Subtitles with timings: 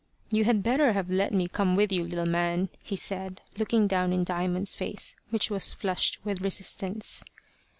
[0.31, 4.11] "You had better have let me come with you, little man," he said, looking down
[4.11, 7.23] in Diamond's face, which was flushed with his resistance.